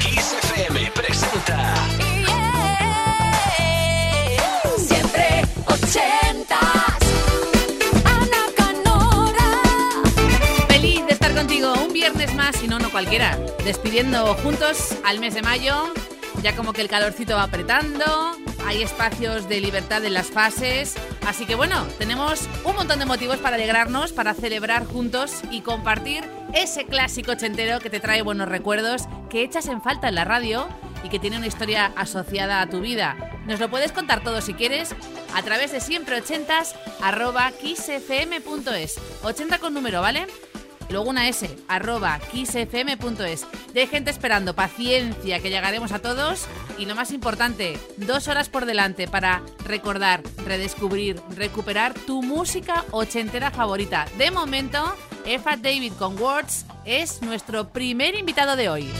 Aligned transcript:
Kiss 0.00 0.34
FM 0.42 0.90
presenta. 0.92 1.74
Siempre 4.78 5.42
ochentas. 5.66 6.98
Ana 8.04 8.42
Canora. 8.56 9.50
Feliz 10.68 11.06
de 11.06 11.12
estar 11.12 11.34
contigo 11.34 11.74
un 11.74 11.92
viernes 11.92 12.34
más 12.34 12.62
y 12.62 12.68
no, 12.68 12.78
no 12.78 12.90
cualquiera. 12.90 13.38
Despidiendo 13.64 14.34
juntos 14.36 14.94
al 15.04 15.20
mes 15.20 15.34
de 15.34 15.42
mayo. 15.42 15.92
Ya 16.42 16.56
como 16.56 16.72
que 16.72 16.80
el 16.80 16.88
calorcito 16.88 17.34
va 17.36 17.44
apretando. 17.44 18.36
Hay 18.66 18.82
espacios 18.82 19.48
de 19.48 19.60
libertad 19.60 20.04
en 20.04 20.14
las 20.14 20.28
fases. 20.28 20.94
Así 21.26 21.46
que 21.46 21.54
bueno, 21.54 21.84
tenemos 21.98 22.48
un 22.64 22.76
montón 22.76 22.98
de 22.98 23.06
motivos 23.06 23.38
para 23.38 23.56
alegrarnos, 23.56 24.12
para 24.12 24.34
celebrar 24.34 24.86
juntos 24.86 25.42
y 25.50 25.62
compartir 25.62 26.24
ese 26.54 26.86
clásico 26.86 27.32
ochentero 27.32 27.80
que 27.80 27.90
te 27.90 28.00
trae 28.00 28.22
buenos 28.22 28.48
recuerdos, 28.48 29.02
que 29.28 29.42
echas 29.42 29.66
en 29.66 29.82
falta 29.82 30.08
en 30.08 30.14
la 30.14 30.24
radio 30.24 30.68
y 31.02 31.08
que 31.08 31.18
tiene 31.18 31.38
una 31.38 31.46
historia 31.46 31.92
asociada 31.96 32.60
a 32.60 32.68
tu 32.68 32.80
vida. 32.80 33.16
Nos 33.46 33.60
lo 33.60 33.70
puedes 33.70 33.92
contar 33.92 34.22
todo 34.22 34.40
si 34.40 34.54
quieres 34.54 34.94
a 35.34 35.42
través 35.42 35.72
de 35.72 35.80
siempreochentas 35.80 36.74
arroba 37.02 37.50
kissfm.es. 37.52 39.00
80 39.22 39.58
con 39.58 39.74
número, 39.74 40.00
¿vale? 40.00 40.26
Luego 40.90 41.08
una 41.08 41.28
S, 41.28 41.48
arroba 41.68 42.18
kissfm.es. 42.30 43.46
De 43.72 43.86
gente 43.86 44.10
esperando, 44.10 44.54
paciencia, 44.54 45.40
que 45.40 45.50
llegaremos 45.50 45.92
a 45.92 46.00
todos. 46.00 46.46
Y 46.78 46.86
lo 46.86 46.94
más 46.94 47.12
importante, 47.12 47.78
dos 47.96 48.28
horas 48.28 48.48
por 48.48 48.66
delante 48.66 49.06
para 49.06 49.42
recordar, 49.64 50.22
redescubrir, 50.44 51.20
recuperar 51.36 51.94
tu 51.94 52.22
música 52.22 52.84
ochentera 52.90 53.50
favorita. 53.50 54.06
De 54.18 54.30
momento, 54.30 54.94
Efa 55.24 55.56
David 55.56 55.92
con 55.98 56.20
Words 56.20 56.66
es 56.84 57.22
nuestro 57.22 57.68
primer 57.68 58.14
invitado 58.14 58.56
de 58.56 58.68
hoy. 58.68 58.90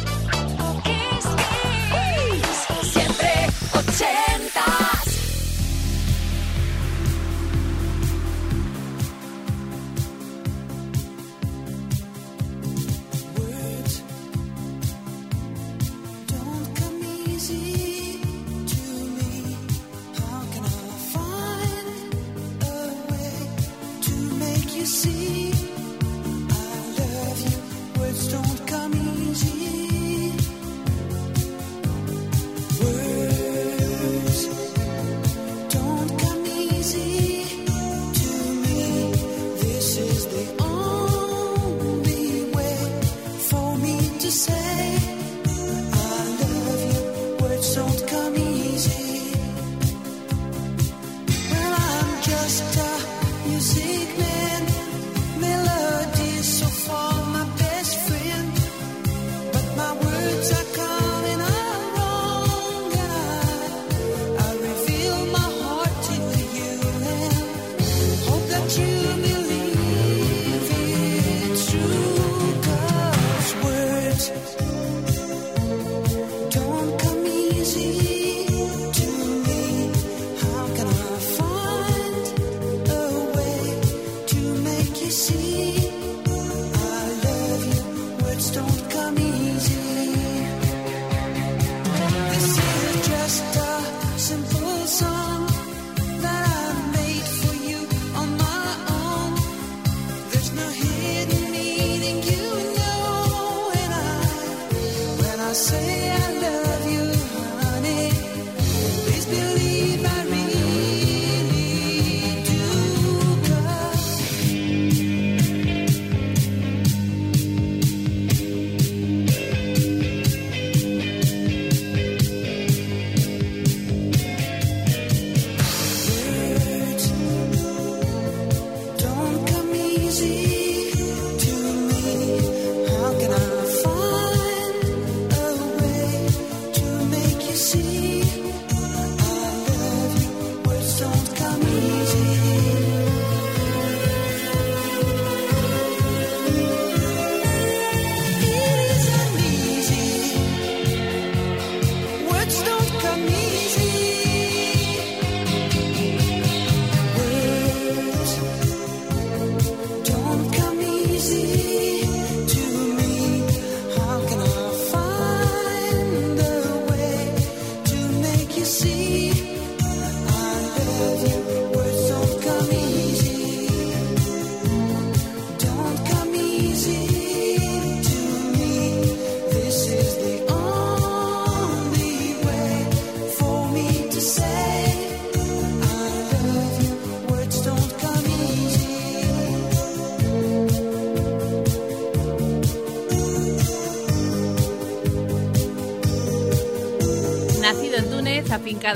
Easy 130.10 130.49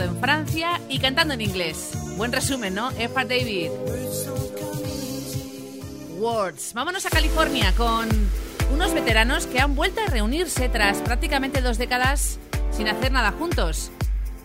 En 0.02 0.18
Francia 0.18 0.80
y 0.88 0.98
cantando 0.98 1.34
en 1.34 1.40
inglés. 1.40 1.92
Buen 2.16 2.32
resumen, 2.32 2.74
¿no? 2.74 2.90
Efa 2.98 3.24
David. 3.24 3.70
Words. 6.18 6.72
Vámonos 6.74 7.06
a 7.06 7.10
California 7.10 7.72
con 7.76 8.08
unos 8.72 8.92
veteranos 8.92 9.46
que 9.46 9.60
han 9.60 9.76
vuelto 9.76 10.00
a 10.00 10.06
reunirse 10.06 10.68
tras 10.68 10.98
prácticamente 10.98 11.60
dos 11.60 11.78
décadas 11.78 12.40
sin 12.72 12.88
hacer 12.88 13.12
nada 13.12 13.30
juntos. 13.30 13.92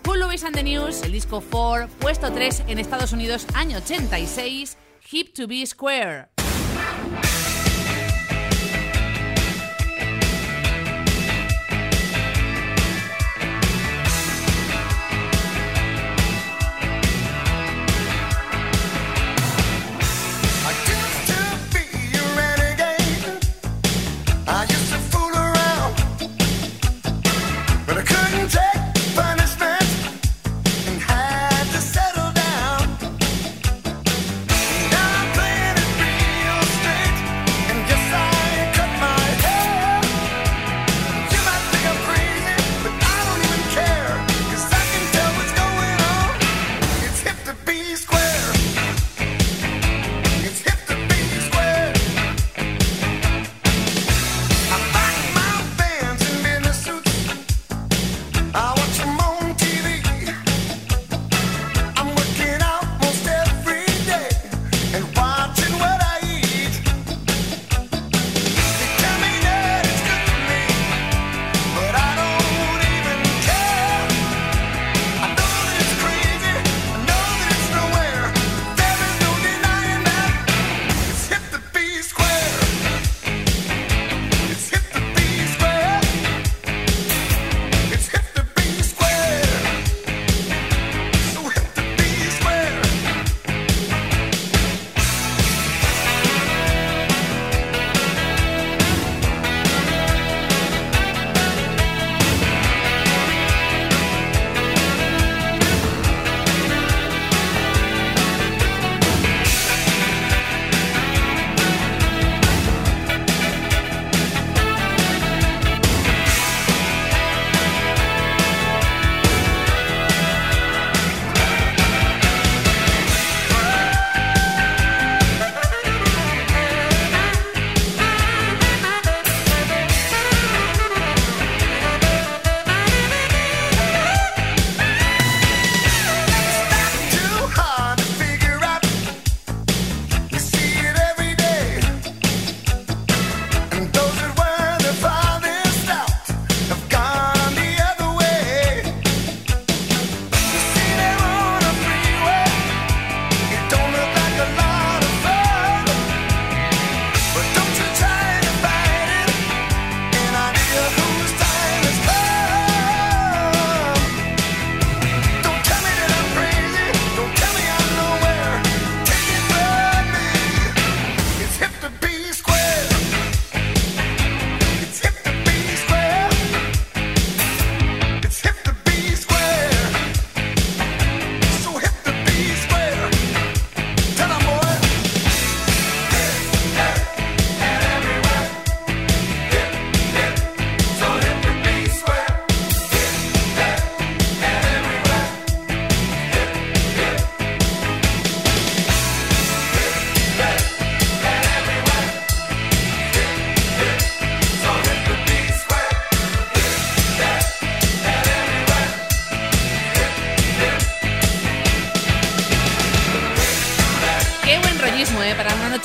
Cool 0.05 0.19
Louis 0.19 0.43
and 0.43 0.55
the 0.55 0.61
News, 0.61 1.01
el 1.01 1.13
disco 1.13 1.43
4, 1.49 1.87
puesto 1.99 2.31
3 2.31 2.65
en 2.67 2.77
Estados 2.77 3.11
Unidos, 3.11 3.47
año 3.55 3.77
86, 3.79 4.77
Hip 5.11 5.33
to 5.33 5.47
be 5.47 5.65
Square. 5.65 6.38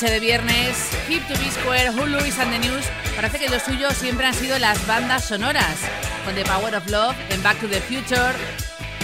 Noche 0.04 0.12
de 0.12 0.20
viernes, 0.20 0.90
Keep 1.08 1.26
to 1.28 1.34
Be 1.34 1.50
Square, 1.50 1.90
Hulu 1.92 2.18
y 2.18 2.30
and 2.38 2.50
the 2.52 2.58
News, 2.58 2.84
parece 3.16 3.38
que 3.38 3.48
lo 3.48 3.58
suyo 3.58 3.90
siempre 3.90 4.26
han 4.26 4.34
sido 4.34 4.58
las 4.58 4.86
bandas 4.86 5.24
sonoras, 5.24 5.78
con 6.26 6.34
The 6.34 6.44
Power 6.44 6.74
of 6.74 6.86
Love, 6.90 7.16
en 7.30 7.42
Back 7.42 7.58
to 7.60 7.68
the 7.68 7.80
Future, 7.80 8.34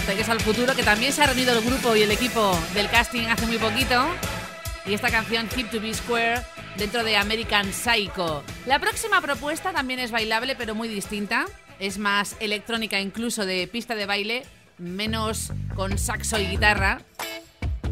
Regreso 0.07 0.33
al 0.33 0.41
Futuro, 0.41 0.75
que 0.75 0.83
también 0.83 1.13
se 1.13 1.23
ha 1.23 1.27
reunido 1.27 1.57
el 1.57 1.65
grupo 1.65 1.97
y 1.97 2.03
el 2.03 2.11
equipo 2.11 2.59
del 2.75 2.91
casting 2.91 3.29
hace 3.29 3.47
muy 3.47 3.57
poquito, 3.57 4.05
y 4.85 4.93
esta 4.93 5.11
canción 5.11 5.49
Keep 5.49 5.71
to 5.71 5.81
Be 5.81 5.95
Square 5.95 6.43
dentro 6.77 7.03
de 7.03 7.17
American 7.17 7.73
Psycho. 7.73 8.45
La 8.67 8.79
próxima 8.79 9.23
propuesta 9.23 9.73
también 9.73 10.01
es 10.01 10.11
bailable, 10.11 10.55
pero 10.55 10.75
muy 10.75 10.89
distinta, 10.89 11.47
es 11.79 11.97
más 11.97 12.37
electrónica 12.41 13.01
incluso 13.01 13.47
de 13.47 13.67
pista 13.69 13.95
de 13.95 14.05
baile, 14.05 14.43
menos 14.77 15.51
con 15.75 15.97
saxo 15.97 16.39
y 16.39 16.47
guitarra 16.47 17.01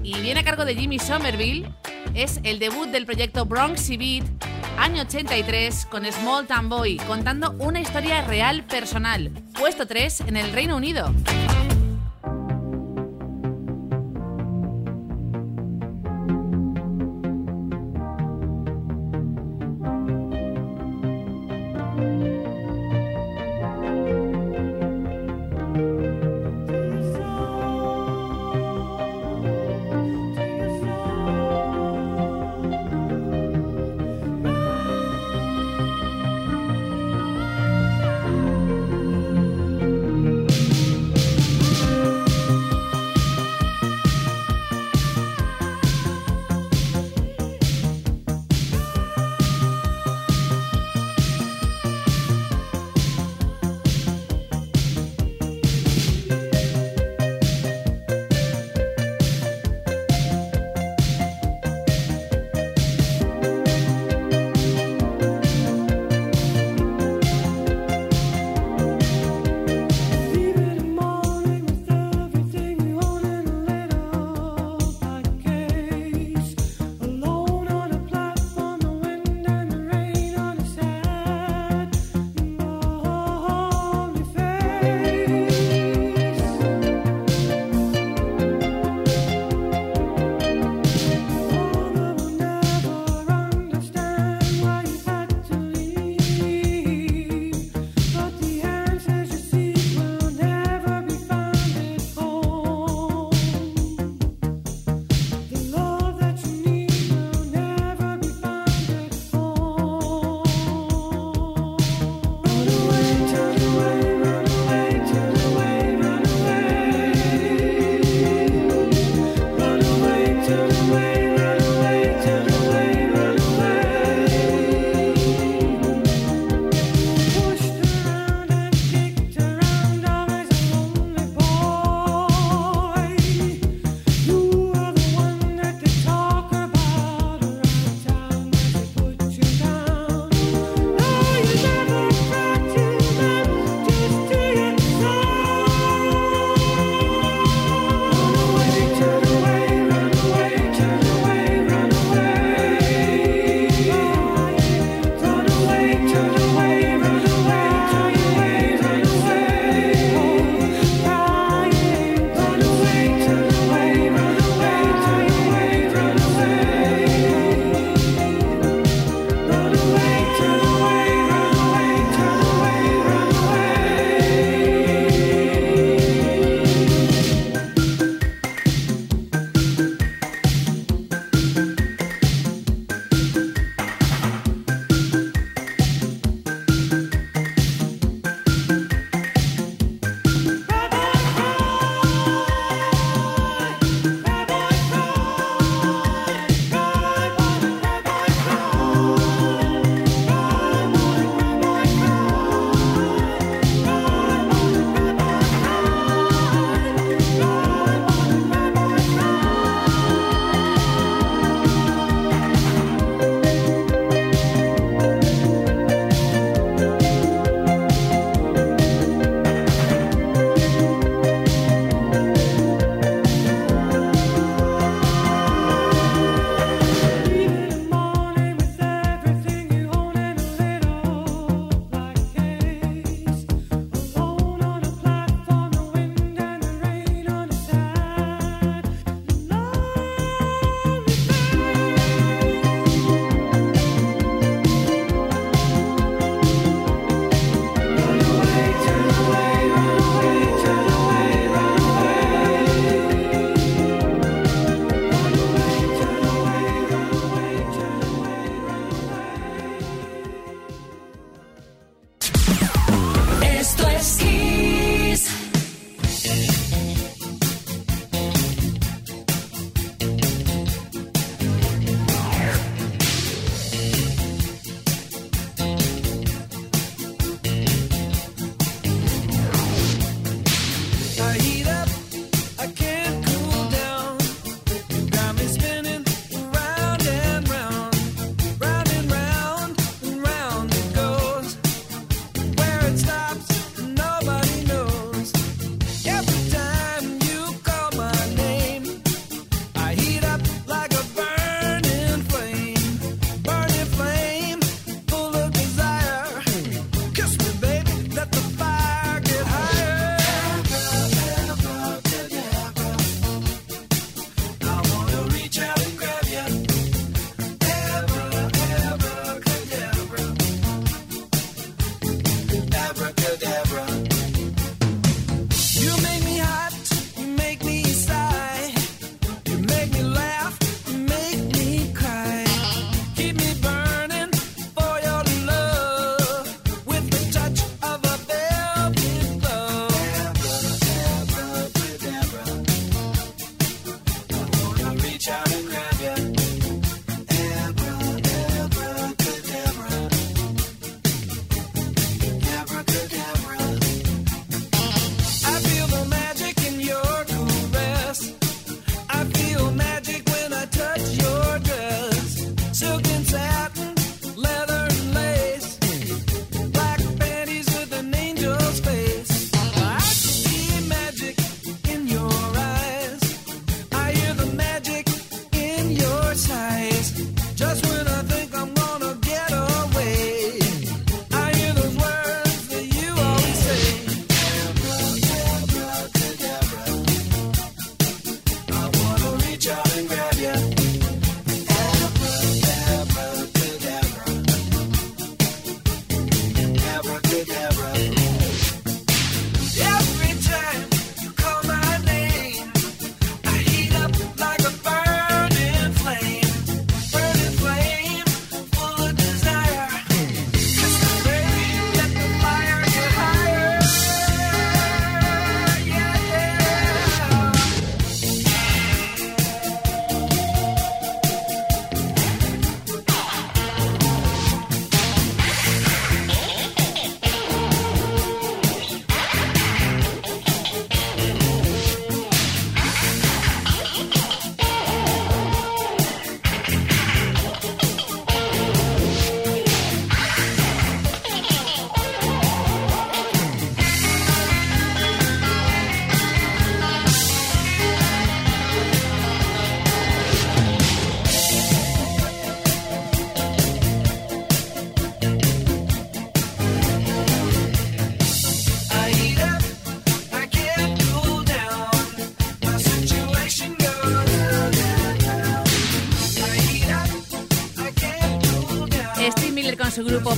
y 0.09 0.21
viene 0.23 0.41
a 0.41 0.45
cargo 0.45 0.65
de 0.65 0.75
Jimmy 0.75 0.99
Somerville. 0.99 1.71
Es 2.15 2.41
el 2.43 2.59
debut 2.59 2.89
del 2.89 3.05
proyecto 3.05 3.45
Bronx 3.45 3.91
Beat, 3.91 4.25
año 4.79 5.03
83, 5.03 5.87
con 5.87 6.05
Small 6.07 6.47
Town 6.47 6.71
Boy, 6.71 6.97
contando 7.07 7.55
una 7.59 7.81
historia 7.81 8.23
real 8.23 8.65
personal. 8.65 9.31
Puesto 9.59 9.87
3 9.87 10.23
en 10.23 10.37
el 10.39 10.53
Reino 10.53 10.77
Unido. 10.77 11.13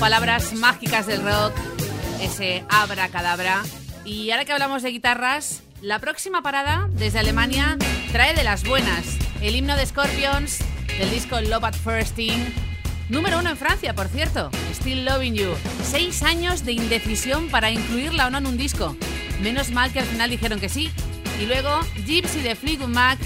Palabras 0.01 0.55
Mágicas 0.55 1.07
del 1.07 1.23
Rock, 1.23 1.53
ese 2.23 2.65
Abracadabra. 2.71 3.63
Y 4.07 4.31
ahora 4.31 4.47
que 4.47 4.53
hablamos 4.53 4.83
de 4.83 4.93
guitarras, 4.93 5.63
la 5.83 5.99
próxima 5.99 6.43
parada 6.43 6.89
desde 6.93 7.19
Alemania 7.19 7.77
trae 8.11 8.35
de 8.35 8.43
las 8.43 8.65
buenas 8.65 9.19
el 9.43 9.55
himno 9.55 9.77
de 9.77 9.85
Scorpions 9.85 10.61
del 10.99 11.11
disco 11.11 11.39
Love 11.43 11.65
at 11.65 11.75
First 11.75 12.17
Thing. 12.17 12.39
Número 13.11 13.41
uno 13.41 13.51
en 13.51 13.59
Francia, 13.59 13.95
por 13.95 14.09
cierto, 14.09 14.51
Still 14.73 15.05
Loving 15.05 15.35
You. 15.35 15.51
Seis 15.85 16.23
años 16.23 16.65
de 16.65 16.73
indecisión 16.73 17.51
para 17.51 17.71
incluirla 17.71 18.29
o 18.29 18.31
no 18.31 18.39
en 18.39 18.47
un 18.47 18.57
disco. 18.57 18.97
Menos 19.43 19.71
mal 19.71 19.93
que 19.93 20.01
al 20.01 20.07
final 20.07 20.31
dijeron 20.31 20.61
que 20.61 20.71
sí. 20.71 20.91
Y 21.43 21.45
luego 21.45 21.79
Gypsy 22.07 22.41
de 22.41 22.57
Fleetwood 22.57 22.89
Mac 22.89 23.19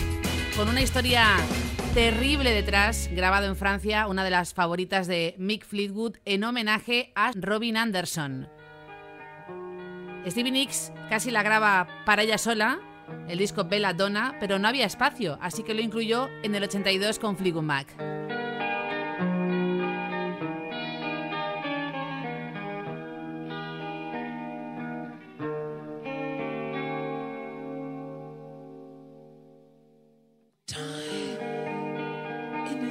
con 0.57 0.69
una 0.69 0.83
historia 0.83 1.37
terrible 1.95 2.51
detrás, 2.51 3.09
grabado 3.13 3.47
en 3.47 3.55
Francia, 3.55 4.09
una 4.09 4.25
de 4.25 4.31
las 4.31 4.53
favoritas 4.53 5.07
de 5.07 5.37
Mick 5.39 5.65
Fleetwood 5.65 6.17
en 6.25 6.43
homenaje 6.43 7.13
a 7.15 7.31
Robin 7.37 7.77
Anderson. 7.77 8.49
Stevie 10.27 10.51
Nicks 10.51 10.93
casi 11.09 11.31
la 11.31 11.45
graba 11.45 11.87
para 12.05 12.23
ella 12.23 12.37
sola, 12.37 12.81
el 13.29 13.39
disco 13.39 13.63
Bella 13.63 13.93
Donna, 13.93 14.37
pero 14.41 14.59
no 14.59 14.67
había 14.67 14.87
espacio, 14.87 15.39
así 15.41 15.63
que 15.63 15.73
lo 15.73 15.83
incluyó 15.83 16.29
en 16.43 16.57
el 16.57 16.65
82 16.65 17.21
con 17.21 17.37
Fleetwood 17.37 17.63
Mac. 17.63 18.34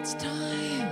It's 0.04 0.16
time 0.16 0.83